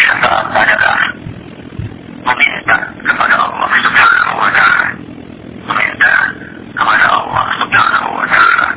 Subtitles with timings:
[0.00, 1.00] mendapatkan syafaat adalah
[2.24, 4.86] meminta kepada Allah Subhanahu wa taala.
[5.68, 6.12] Meminta
[6.72, 8.68] kepada Allah Subhanahu wa taala.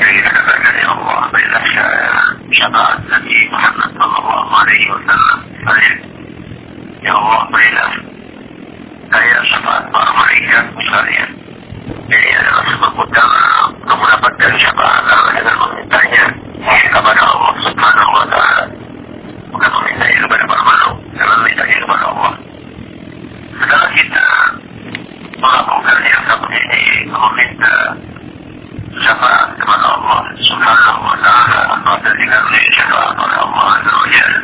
[0.00, 2.12] Jadi kita katakan ya Allah berilah saya
[2.52, 5.38] syafaat Nabi Muhammad sallallahu alaihi wasallam.
[7.00, 7.92] Ya Allah berilah
[9.10, 11.24] saya syafaat para malaikat misalnya.
[12.10, 16.24] Jadi adalah sebab utama untuk mendapatkan syafaat adalah dengan memintanya
[16.90, 18.64] kepada Allah Subhanahu wa taala.
[19.50, 22.32] Bukan memintanya kepada para makhluk, tapi memintanya kepada Allah.
[23.60, 24.26] Setelah kita
[25.40, 27.74] melakukan yang seperti ini, meminta
[29.00, 32.42] syafaat kepada Allah Subhanahu wa taala atau dengan
[32.74, 34.40] syafaat kepada Allah Azza wa Jalla.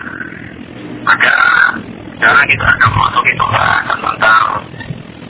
[1.07, 1.35] Maka
[2.17, 4.45] sekarang kita akan masuk itu bahasan tentang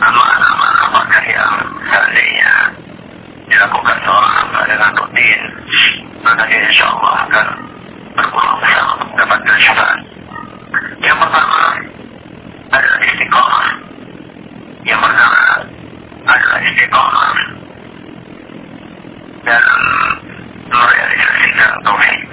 [0.01, 2.53] amalan-amalan apakah yang seandainya
[3.47, 5.41] dilakukan seorang hamba dengan rutin
[6.27, 7.47] maka dia insya Allah akan
[8.19, 10.01] berpeluang besar untuk mendapatkan syafaat.
[10.99, 11.61] Yang pertama
[12.75, 13.69] adalah istiqomah.
[14.83, 15.43] Yang pertama
[16.27, 17.35] adalah istiqomah
[19.47, 19.83] dalam
[21.77, 22.26] merealisasikan tauhid.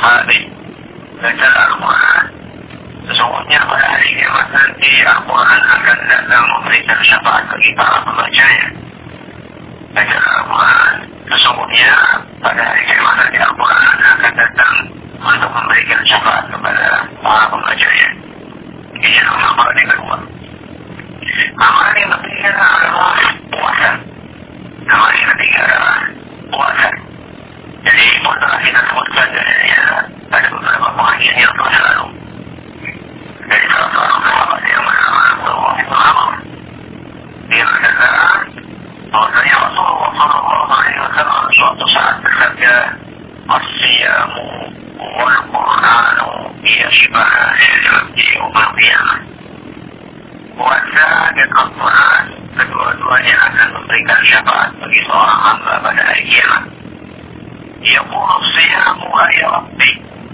[0.00, 0.40] hari.
[1.20, 2.24] Baca Al-Quran.
[3.04, 8.66] Sesungguhnya pada hari kiamat nanti Al-Quran akan datang memberikan syafaat bagi para pembacanya.
[9.92, 10.94] Baca Al-Quran.
[11.28, 11.92] Sesungguhnya
[12.40, 14.74] pada hari kiamat nanti Al-Quran akan datang
[15.20, 16.86] untuk memberikan syafaat kepada
[17.20, 18.08] para pembacanya.
[19.00, 20.16] Ini adalah amalan yang kedua.
[21.60, 23.16] Amalan yang ketiga adalah
[23.52, 23.90] puasa.
[24.88, 25.98] Amalan yang ketiga adalah
[26.48, 26.88] puasa.
[27.80, 29.49] Jadi puasa kita sebutkan dari
[30.30, 31.70] لكن بلغ معين يرضى
[34.74, 36.34] يوم الأمام وهو خبر
[37.48, 38.48] بمعنى الآن
[39.14, 41.80] وزي رسول الله صلى الله عليه وسلم شرط
[57.82, 60.02] يقول الصيام أي ربي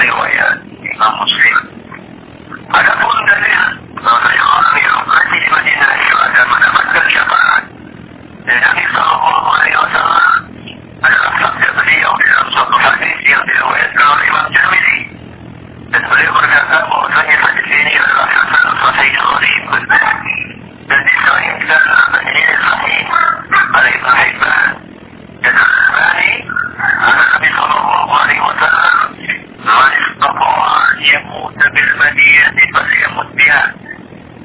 [0.00, 1.56] riwayat Imam Muslim.
[2.74, 3.62] Adapun dalil
[4.00, 4.98] bahwasanya orang yang
[5.30, 7.62] di Madinah itu ada mendapatkan syafaat.
[8.44, 10.32] Dan Nabi Sallallahu Alaihi Wasallam
[11.04, 12.46] adalah sabda beliau dalam
[13.24, 14.28] yang diriwayatkan oleh
[15.94, 18.64] dan beliau berkata bahwasanya hadis ini adalah hasan
[32.14, 33.60] diyati pasti mutia.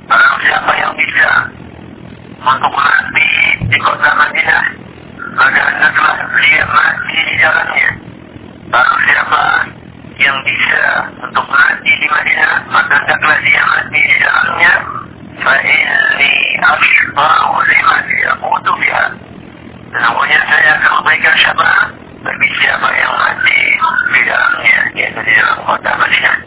[0.10, 1.30] Barang siapa yang bisa
[2.42, 3.30] untuk mati
[3.70, 4.70] di kota Madinah, ya,
[5.38, 7.90] maka telah dia mati di jalannya.
[8.74, 9.44] Barang siapa
[10.18, 10.84] yang bisa
[11.30, 14.74] untuk mati di Madinah, maka hendaklah dia mati di jalannya.
[15.40, 19.06] Fa'inni ashba'u liman yakutu biha.
[19.94, 21.90] Sesungguhnya saya akan memberikan syafaat
[22.26, 23.60] bagi siapa yang mati
[24.10, 26.39] di dalamnya, yaitu di dalam kota Madinah.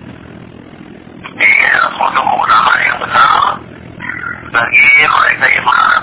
[4.52, 6.01] فهي خير إمام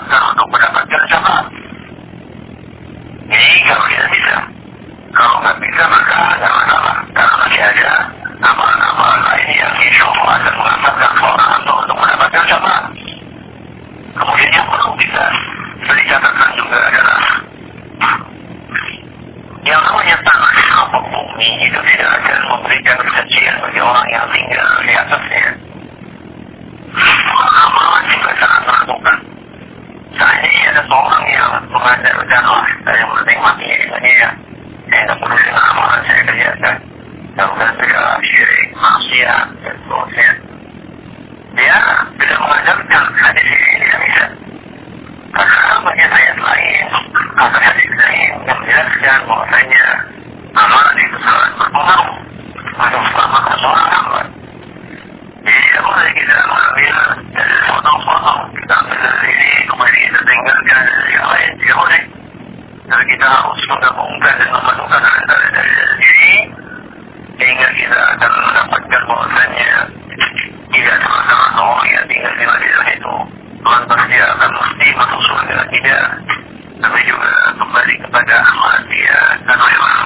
[76.80, 79.98] tapi juga kembali kepada Ahmadiyah dan memang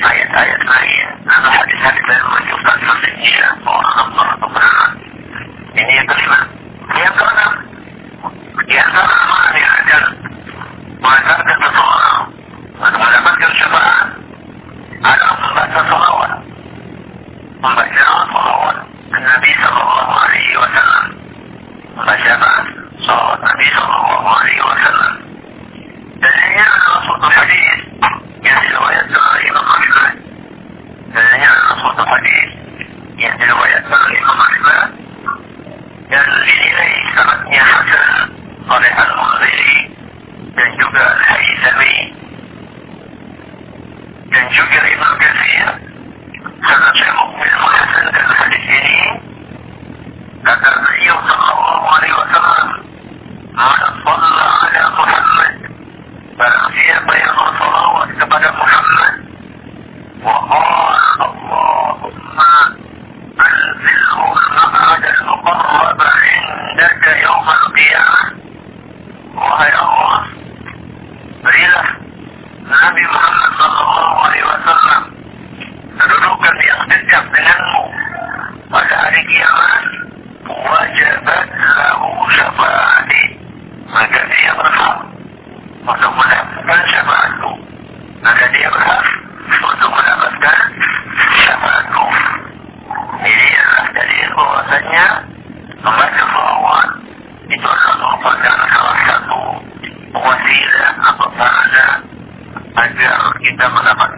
[0.00, 4.92] ayat-ayat lain atau hadis-hadis lain menunjukkan sesungguhnya bahwa Allah kebenaran.
[5.76, 6.40] Ini yang kelima.
[6.90, 7.52] Yang keenam,
[8.66, 9.98] yang keenam yang ada
[11.00, 12.19] mengajarkan seseorang
[67.00, 68.24] hasta yawm al-qiyamah
[69.32, 70.20] wahai Allah
[71.40, 71.88] berilah
[72.68, 73.49] Nabi Muhammad
[103.60, 104.09] Dama.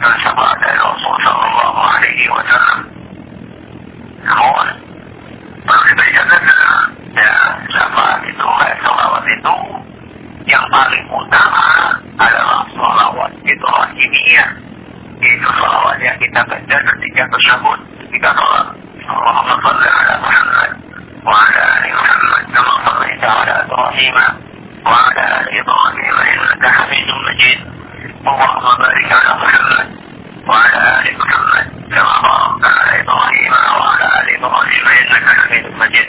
[35.13, 36.05] menjalankan kehidupannya.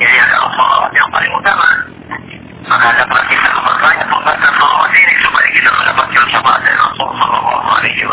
[0.00, 1.68] Jadi ada Allah yang paling utama.
[2.70, 7.68] Maka ada praktis yang bertanya membantah bahwa ini supaya kita mendapat filsafat dari Rasul Sallallahu
[7.74, 8.04] Alaihi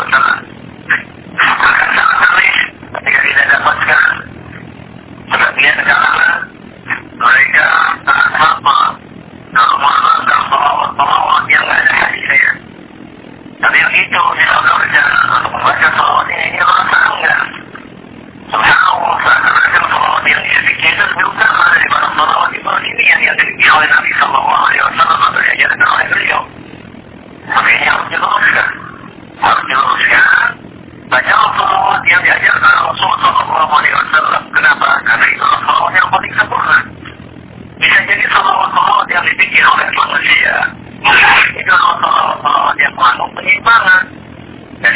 [1.38, 2.54] sangat aneh
[2.98, 4.02] ketika kita dapatkan
[5.30, 6.32] sebagian kalangan
[7.14, 7.66] mereka
[8.02, 8.18] tak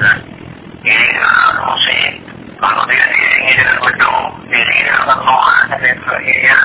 [0.00, 0.16] Nah,
[0.88, 1.06] ini
[1.60, 2.00] Rossi,
[2.56, 6.58] kalau dia diiringi dengan bedung, diiringi dengan renungan, dan lain sebagainya.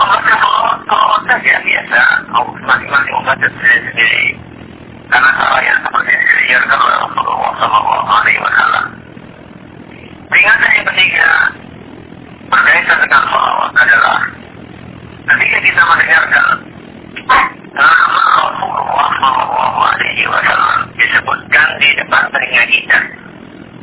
[0.00, 2.00] Obatnya obat saja biasa,
[2.62, 4.24] masing-masing obatnya sendiri-sendiri.
[5.10, 6.14] Karena kalau yang seperti
[6.46, 8.84] yang kalau Rasulullah Sallallahu Alaihi Wasallam.
[10.30, 11.28] Peringatan yang ketiga
[12.46, 14.18] berkaitan dengan awak adalah
[15.26, 16.46] ketika kita mendengarkan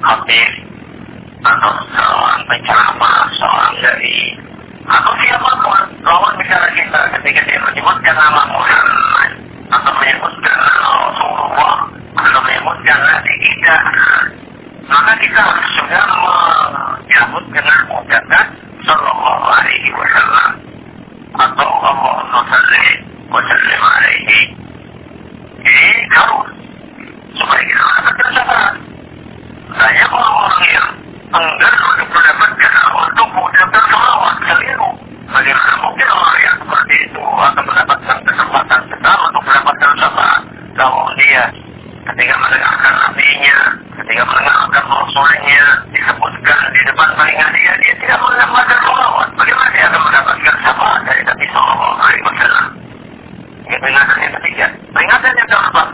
[0.08, 0.52] habib
[1.44, 4.18] atau seorang pencerama, seorang dari
[4.88, 9.32] atau siapa pun lawan bicara kita ketika dia menyebutkan nama Muhammad
[9.68, 11.76] atau menyebutkan nama Rasulullah
[12.16, 13.76] atau menyebutkan Nabi kita
[14.88, 18.46] maka kita harus juga menyambut dengan ucapan
[18.88, 20.52] Sallallahu Alaihi Wasallam.
[21.38, 22.97] Atau Allah Sallallahu
[45.18, 49.30] mendengarkan rasulnya, disebutkan di depan telinga dia, dia tidak mendapatkan salawat.
[49.38, 52.66] Bagaimana dia akan mendapatkan syafaat dari Nabi Sallallahu Alaihi Wasallam?
[53.68, 54.66] Ini peringatan yang ketiga.
[54.94, 55.88] Peringatan yang keempat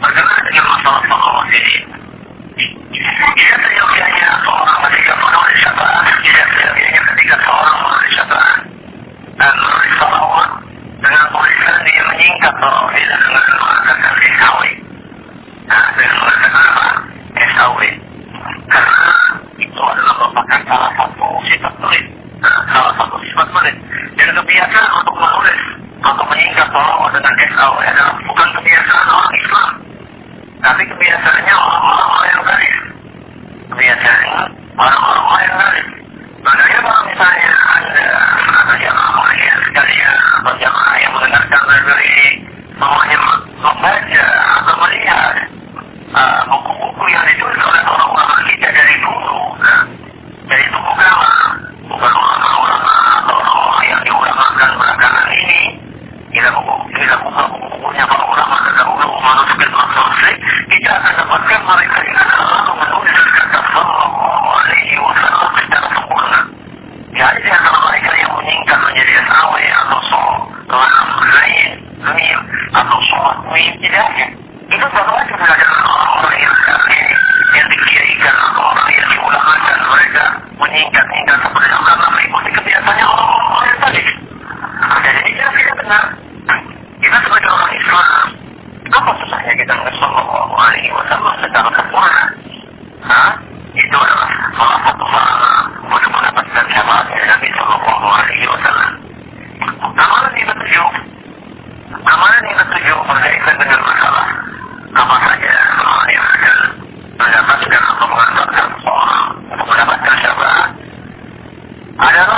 [0.00, 1.76] berkenaan dengan masalah salawat ini.
[2.90, 8.58] Tidak seyogianya seorang ketika menulis syafaat, tidak seyogianya ketika seorang menulis syafaat
[9.40, 10.50] dan menulis salawat
[11.00, 14.72] dengan tulisan dia menyingkat kalau tidak dengan mengatakan SAW.
[15.70, 16.86] Nah, dengan mengatakan apa?
[17.40, 18.10] SAW.
[18.70, 19.10] Karena
[19.58, 22.06] itu adalah merupakan salah satu sifat tulis.
[22.38, 23.76] Nah, salah satu sifat tulis.
[24.14, 25.60] Dan kebiasaan untuk menulis,
[26.00, 29.70] untuk menyingkat salawat dengan SAW adalah bukan kebiasaan orang Islam.
[30.60, 32.78] Tapi kebiasaannya orang-orang yang garis.
[33.74, 34.34] Kebiasaannya
[34.78, 35.88] orang-orang yang garis.
[36.40, 38.08] Makanya kalau misalnya Anda
[38.40, 41.12] atau jamaah yang sekalian atau jamaah yang
[41.70, 42.28] mendengarkan radio ini
[42.74, 43.18] semuanya
[43.62, 44.26] membaca
[44.58, 44.74] atau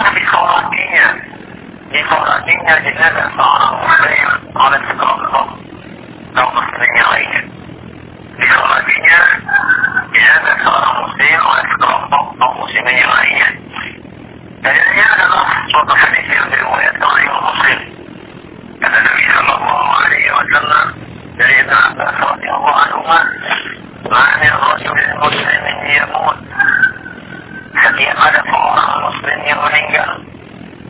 [0.02, 1.22] الإنسان بفرانية
[1.92, 5.56] بفرانية لهذا الصعر والخير على سبيل الأرض
[6.34, 7.48] لو نصرني عليه
[8.38, 9.38] بفرانية
[10.14, 13.60] لهذا الصعر والخير على سبيل الأرض أو مسلمين عليه
[14.64, 15.32] فهذا
[16.62, 17.30] رواية عليه
[18.84, 20.94] أن النبي صلى الله عليه وسلم.
[21.38, 23.24] سيدنا عباس رضي الله عنهما.
[24.10, 24.36] ما
[24.94, 26.36] من مسلم يموت
[27.74, 30.11] فقد علمه seorang muslim yang meninggal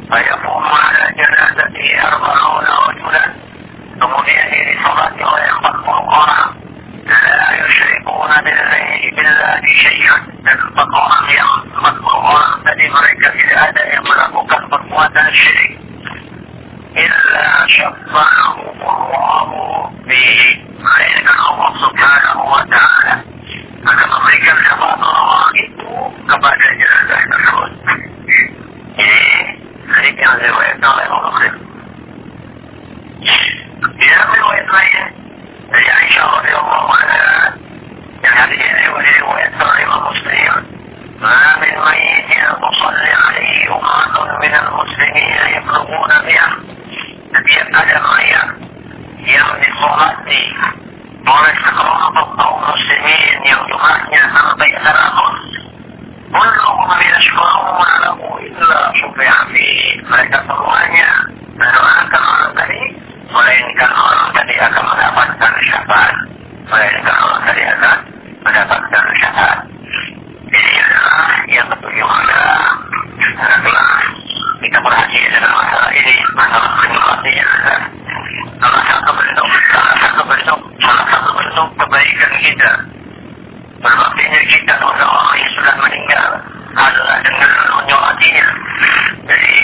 [0.07, 3.23] فيقوم على جنازته أربعون رجلا
[3.99, 6.49] kemudian disolati oleh empat puluh orang
[7.07, 13.59] لا يشركون بالله بالله شيئا dan empat orang yang empat puluh orang tadi mereka tidak
[13.67, 15.73] ada yang melakukan perbuatan syirik
[16.97, 19.49] إلا شفعهم الله
[20.07, 20.31] به
[20.77, 23.15] melainkan Allah subhanahu wa ta'ala
[23.83, 25.91] akan memberikan syafaat orang itu
[26.31, 27.70] kepada jenazah tersebut
[29.96, 31.52] خليك ينزل ويطلع يوم الخير
[33.82, 34.80] ينزل ويطلع
[35.74, 37.54] هي عائشة رضي الله عنها
[38.24, 40.66] من هذه الرواية ويتبع مسلم
[41.20, 46.56] ما من ميت تصلي عليه أمة من المسلمين يبلغون بها
[47.32, 48.54] بأدم خير
[49.18, 50.54] يعني صلاتي
[51.26, 53.80] ورزق رحمة المسلمين يوم يوم
[54.12, 55.21] يوم يوم
[60.12, 61.10] mereka semuanya
[61.56, 62.82] mendoakan orang tadi
[63.32, 66.14] melainkan orang tadi akan mendapatkan syafaat.
[66.68, 67.96] Melainkan orang tadi akan
[68.44, 69.58] mendapatkan syafaat.
[70.52, 72.60] Ini adalah yang ketujuh adalah
[73.24, 73.88] setelah
[74.60, 77.44] kita perhatikan dengan masalah ini masalah penyebabnya.
[77.48, 77.80] Adalah
[78.60, 82.70] salah satu bentuk salah satu bentuk salah satu bentuk kebaikan kita.
[83.80, 86.30] Berbaktinya kita kepada orang yang sudah meninggal
[86.76, 88.46] adalah dengan menyolatinya
[89.22, 89.54] jadi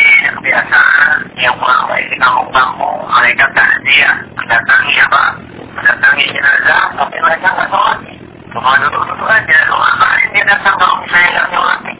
[0.58, 5.22] kebiasaan yang baik di kampung-kampung mereka takziah mendatangi apa
[5.78, 7.98] mendatangi jenazah tapi mereka nggak sholat
[8.50, 11.94] cuma duduk-duduk aja orang lain dia datang kalau misalnya nggak nyolati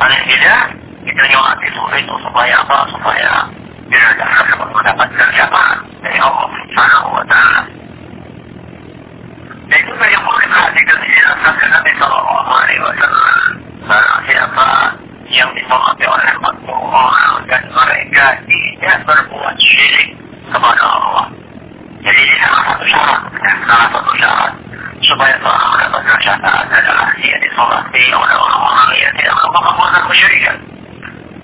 [0.00, 0.62] paling tidak
[1.04, 3.30] kita nyolati itu supaya apa supaya
[3.92, 7.62] jenazah tersebut mendapatkan syafaat dari Allah Subhanahu wa taala
[9.66, 13.40] dan itu yang boleh diperhatikan dijelaskan Nabi Sallallahu Alaihi Wasallam
[13.84, 14.68] barang siapa
[15.30, 20.08] yang ditaati oleh Allah dan mereka tidak berbuat syirik
[20.50, 21.26] kepada Allah.
[22.06, 24.52] Jadi ini salah satu syarat, dan salah satu syarat
[25.02, 30.56] supaya telah mendapatkan syafaat adalah dia disolati oleh orang-orang yang tidak melakukan kesyirikan.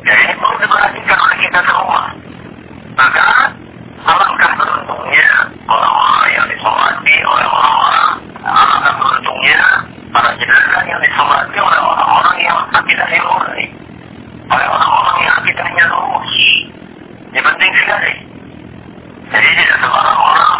[0.02, 2.00] Jadi ini perlu diperhatikan oleh kita semua.
[2.92, 3.26] Maka
[4.06, 5.30] alangkah beruntungnya
[5.66, 8.10] orang-orang yang disolati oleh orang-orang,
[8.46, 9.62] alangkah beruntungnya
[10.14, 13.36] para jenazah yang disolati oleh orang-orang yang tidak ilmu
[14.52, 16.50] oleh orang-orang yang akidahnya rugi.
[17.32, 18.12] Ini penting sekali.
[19.32, 20.52] Jadi tidak sembarang orang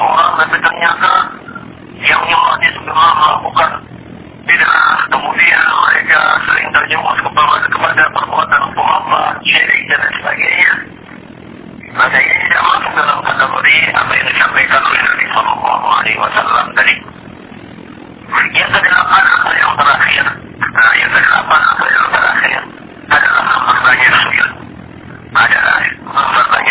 [0.00, 1.10] orang tapi ternyata
[2.00, 2.22] yang
[3.18, 3.70] melakukan
[4.48, 4.74] tidak
[5.12, 8.60] kemudian mereka sering kepada kepada perbuatan
[9.44, 10.72] syirik dan sebagainya.
[11.90, 12.62] Maka ini tidak
[12.94, 15.24] dalam kategori apa yang disampaikan oleh Nabi
[15.90, 16.18] Alaihi
[19.58, 22.62] yang terakhir nah, yang kedelapan atau yang terakhir?
[23.10, 24.50] Adalah memperbanyak sujud
[25.30, 26.69] adalah memperbanyak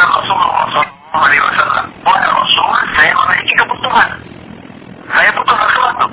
[0.00, 0.84] كان رسول الله صلى
[1.14, 1.92] الله عليه وسلم.
[2.06, 4.08] قال رسول فيبقى نتيجة بالطهر
[5.12, 6.10] فيبقى أخلاقه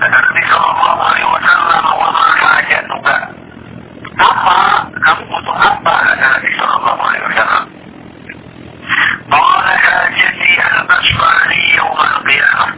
[0.00, 3.28] فالنبي صلى الله عليه وسلم وما حاجتك
[4.20, 7.68] أما أبو تأبى النبي صلى الله عليه وسلم.
[9.30, 12.74] قال حاجتي أن أشفع لي يوم القيامة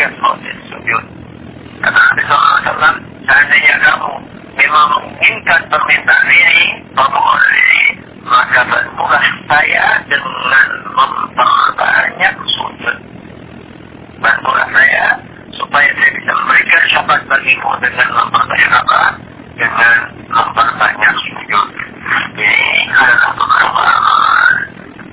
[0.00, 1.04] setiap proses sujud.
[1.84, 2.96] Kata Nabi SAW,
[3.28, 4.12] seandainya kamu
[4.56, 6.60] memang menginginkan permintaan ini,
[6.96, 7.84] permohonan ini,
[8.24, 12.96] maka bantulah saya dengan memperbanyak sujud.
[14.24, 15.20] Bantulah saya
[15.52, 19.02] supaya saya bisa memberikan syafaat bagimu dengan memperbanyak apa?
[19.60, 19.96] Dengan
[20.32, 21.68] memperbanyak sujud.
[22.40, 23.84] Ini adalah beberapa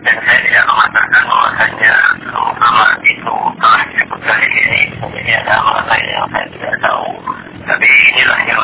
[0.07, 1.95] dan saya tidak mengatakan bahwasanya
[4.61, 4.81] sini
[5.21, 7.07] jadi ada amalan lain yang saya tidak tahu
[7.67, 8.63] tapi inilah yang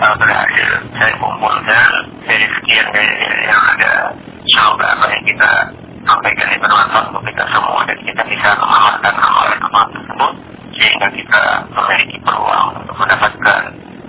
[0.00, 1.90] uh, berhasil saya kumpulkan
[2.24, 3.92] dari sekian dari yang ada
[4.46, 5.50] semoga apa yang kita
[6.06, 10.32] sampaikan ini bermanfaat untuk kita semua dan kita bisa mengamalkan amalan-amalan tersebut
[10.76, 13.62] sehingga kita memiliki peluang untuk mendapatkan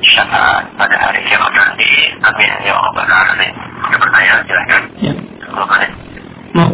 [0.04, 1.90] syafaat pada hari kiamat nanti.
[2.22, 3.54] Amin ya alamin.
[3.88, 4.84] Ada pertanyaan silakan.
[5.02, 5.13] Ya.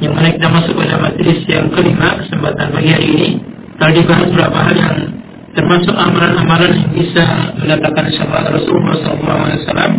[0.00, 3.36] yang mana kita masuk pada majelis yang kelima kesempatan pagi hari ini
[3.76, 5.12] telah dibahas beberapa hal yang
[5.60, 9.92] termasuk amalan-amalan yang bisa mendatangkan syafaat Rasulullah SAW.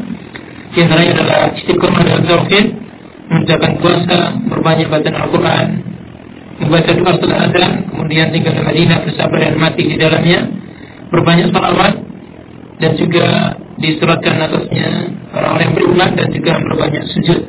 [0.74, 2.66] Di antaranya adalah istiqomah dalam tauhid,
[3.30, 5.89] menjalankan puasa, berbanyak baca Al-Quran,
[6.60, 10.40] membaca doa setelah adzan, kemudian tinggal di Madinah bersabar dan mati di dalamnya,
[11.10, 11.96] berbanyak salawat
[12.80, 14.90] dan juga disuratkan atasnya
[15.36, 17.40] orang-orang yang beriman dan juga berbanyak sujud.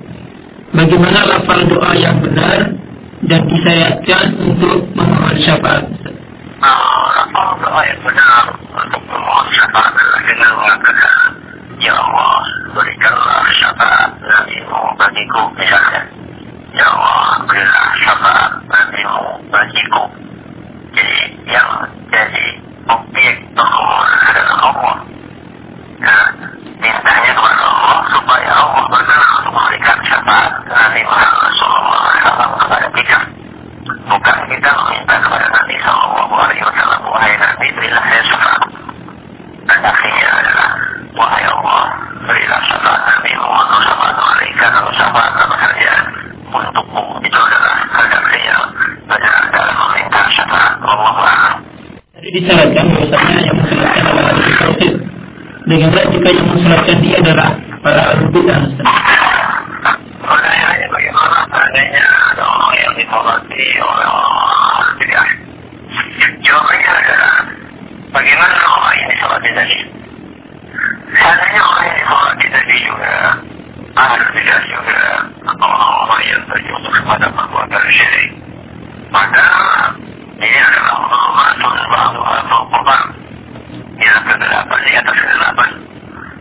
[0.71, 2.79] Bagaimana lafal doa yang benar
[3.27, 5.85] dan disyariatkan untuk memohon syafaat?
[6.61, 11.17] Apa doa yang benar untuk memohon syafaat adalah dengan mengatakan
[11.81, 12.45] Ya Allah,
[12.77, 16.03] berikanlah syafaat nabimu bagiku misalnya.
[16.71, 17.91] Ya Allah, berilah
[18.71, 20.05] bagimu, bagiku.
[20.95, 21.19] Jadi
[21.51, 21.69] yang
[22.15, 22.47] jadi
[22.87, 24.97] objek Allah adalah Allah.
[26.01, 26.17] Ya,
[26.79, 33.19] mintanya kepada Allah supaya Allah berkenan untuk memberikan syafaat Nabi Muhammad SAW kepada kita.
[34.07, 36.31] Bukan kita meminta kepada Nabi SAW,
[37.11, 38.63] Wahai Nabi, berilah saya syafaat
[39.71, 40.69] dan akhirnya adalah
[49.95, 50.43] dan kerja
[50.83, 51.55] dalam Allah
[52.21, 52.85] jadi bahwasanya
[53.47, 54.95] yang mensulatkan adalah tauhid
[55.65, 58.63] dengan jika yang mensulatkan dia adalah para rukun dan
[60.21, 62.05] Makanya bagaimana seandainya
[62.37, 63.39] ada orang yang ditolak
[63.83, 64.30] oleh orang
[74.33, 74.99] bidah juga
[75.61, 78.31] orang-orang yang terjatuh kepada perbuatan syirik,
[79.13, 79.47] maka
[80.41, 81.01] ini adalah
[81.91, 83.03] ba'du atau Quran
[84.01, 85.71] yang kedelapan di atas kedelapan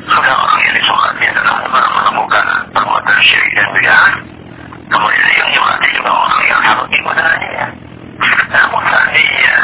[0.08, 4.12] sudah orang yang disolati adalah menemukan perbuatan syirik dan bid'ah
[4.88, 7.65] kemudian yang disolati juga orang yang harus ibadahnya
[8.50, 9.58] namun seandainya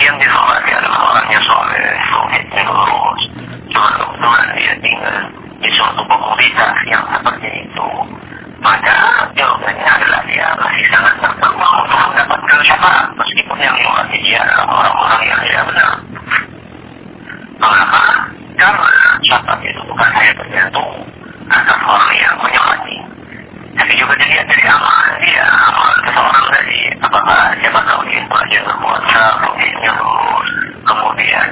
[0.00, 3.22] yang disolati adalah orangnya soleh tauhidnya lurus
[3.68, 5.16] cuma kebetulan dia tinggal
[5.62, 7.88] di suatu komunitas yang seperti itu
[8.60, 8.96] maka
[9.36, 15.22] jawabannya adalah dia masih sangat berpeluang untuk mendapatkan syafaat meskipun yang disolati dia adalah orang-orang
[15.28, 15.92] yang tidak benar
[17.56, 18.02] Mengapa?
[18.60, 18.90] Karena
[19.24, 20.92] syafaat itu bukan hanya tergantung
[21.48, 22.98] atas orang yang menyolati.
[23.76, 26.80] Tapi juga dilihat dari amalan dia, amalan seseorang tadi.
[27.00, 30.50] Apakah siapa tahu dia belajar berpuasa, rutinnya lurus,
[30.84, 31.48] kemudian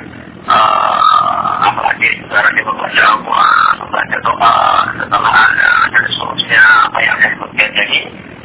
[0.49, 3.64] uh, apakah dia juga rajin membaca Al-Quran,
[3.95, 4.55] membaca doa,
[4.99, 8.01] setelah ada, dan seterusnya, apa yang saya sebutkan tadi.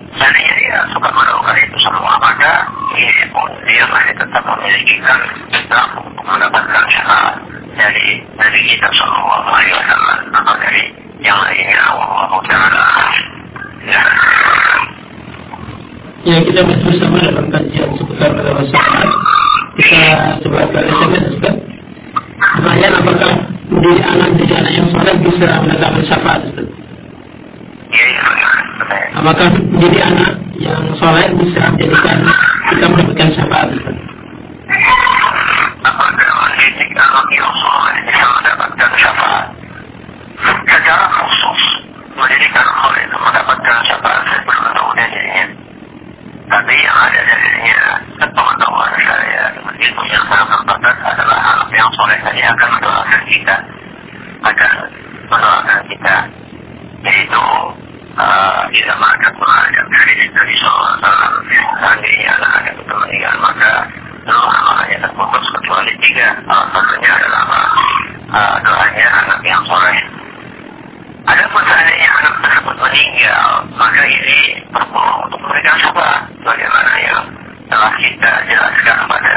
[0.10, 2.54] Seandainya dia suka melakukan itu semua, maka
[2.94, 5.20] ini pun dia masih tetap memiliki kan
[5.98, 7.36] untuk mendapatkan syafaat
[7.74, 10.84] dari dari kita Sallallahu Alaihi Wasallam atau dari
[11.22, 12.86] yang lainnya Allah Taala.
[13.90, 14.04] Ya.
[16.30, 19.10] Ya kita bersama dalam kajian seputar masalah syafaat.
[19.82, 20.02] Kita
[20.46, 21.56] coba ke SMS Ustaz.
[22.38, 23.49] Pertanyaan apakah
[23.80, 26.42] menjadi anak menjadi anak yang soleh bisa mendatangkan syafaat?
[27.90, 28.50] Ya, ya, ya.
[29.16, 32.20] Apakah menjadi anak yang soleh bisa menjadikan
[32.76, 33.68] kita mendapatkan syafaat?
[35.80, 37.48] Apakah yang
[38.04, 38.88] bisa mendapatkan?
[40.70, 41.62] Secara khusus,
[42.20, 45.44] mendidik anak soleh itu mendapatkan syafaat saya belum tahu dirinya.
[46.50, 47.82] Tapi yang ada darinya,
[48.18, 53.56] sepengetahuan saya, ilmu yang sangat terbatas adalah anak yang soleh tadi akan mendoakan kita,
[54.42, 54.72] akan
[55.30, 56.16] mendoakan kita,
[57.06, 57.44] yaitu
[58.18, 60.98] uh, tidak makan menghadap dari Nabi SAW.
[61.80, 63.72] Seandainya ada betul meninggal, maka
[64.26, 66.28] seluruh amalnya terputus kecuali tiga.
[66.50, 67.42] Salah satunya adalah
[68.34, 70.19] uh, doanya anak yang soleh.
[71.30, 74.40] Ada pun seandainya anak tersebut meninggal, maka ini
[74.74, 76.26] perlu untuk memberikan sabar.
[76.42, 77.22] Bagaimana yang
[77.70, 79.36] telah kita jelaskan pada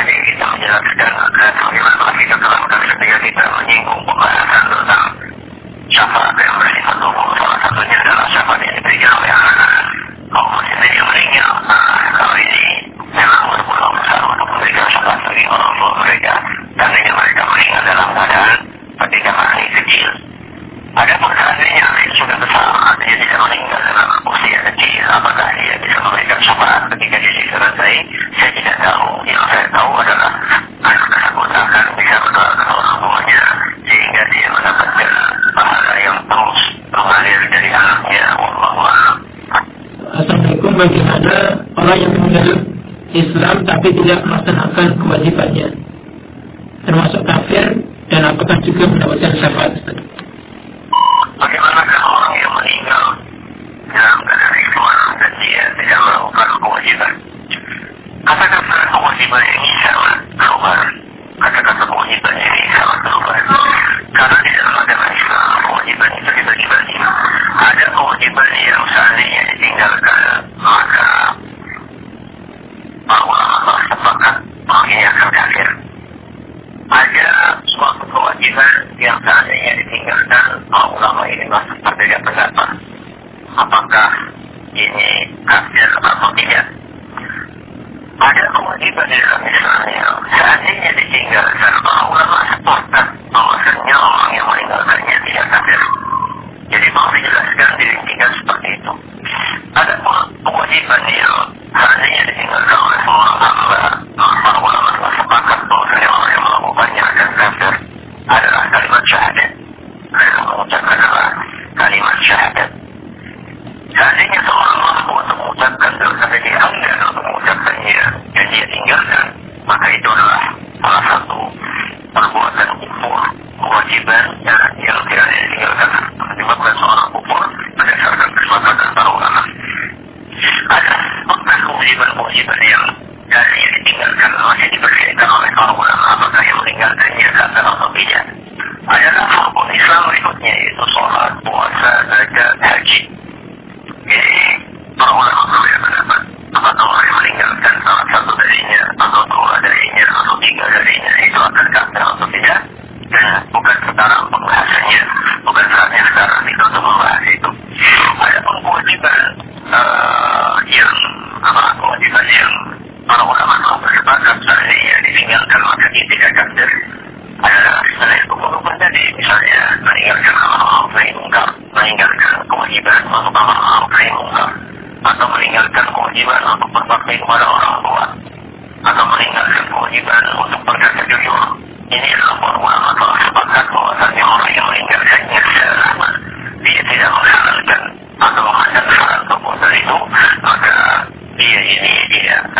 [0.00, 5.04] tadi kita menjelaskan dan bagaimana kita terangkan ketika kita menyinggung pembahasan tentang
[5.92, 7.28] syafaat yang bersifat umum.
[7.36, 9.72] Salah satunya adalah syafaat yang diberikan oleh anak
[10.32, 11.52] kaum muslimin yang meninggal.
[11.68, 12.64] Nah, kalau ini
[13.12, 16.34] memang berpulang besar untuk memberikan syafaat bagi orang tua mereka.
[16.80, 18.58] Dan ini mereka meninggal dalam keadaan
[19.04, 20.10] ketika masih kecil.
[20.90, 26.38] Ada seandainya anak sudah besar, artinya tidak meninggal dalam usia kecil, apakah dia bisa memberikan
[26.42, 27.94] syafaat ketika dia selesai?
[28.34, 29.08] Saya tidak tahu.
[29.22, 30.32] Yang saya tahu adalah
[30.82, 33.42] anak tersebut akan bisa orang tuanya
[33.86, 35.10] sehingga dia mendapatkan
[35.54, 36.60] pahala yang terus
[36.90, 38.24] mengalir dari anaknya.
[38.34, 38.80] Wallahu
[40.10, 41.34] Assalamualaikum bagaimana
[41.78, 42.48] orang yang meninggal
[43.14, 45.68] Islam tapi tidak melaksanakan kewajibannya
[46.82, 47.66] termasuk kafir
[48.10, 49.72] dan apakah juga mendapatkan syafaat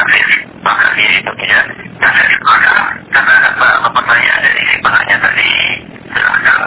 [0.01, 0.27] maka
[0.65, 1.65] maksudnya itu tidak
[2.41, 2.75] maka
[3.13, 3.35] karena
[3.93, 5.51] pertanyaan dari si penanya tadi
[6.11, 6.61] silahkan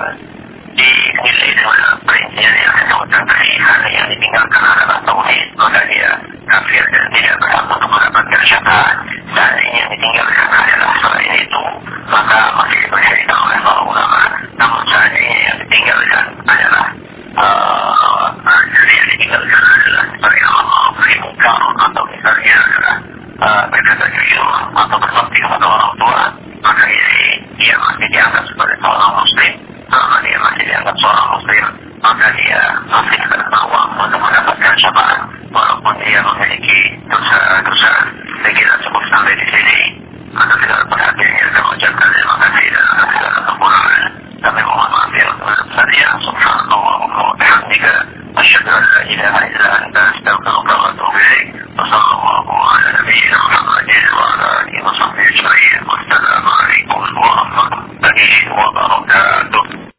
[0.73, 6.11] dinilai dengan perincian yang disebutkan tadi hal yang ditinggalkan adalah tauhid maka dia
[6.49, 7.89] kafir dan tidak berhak untuk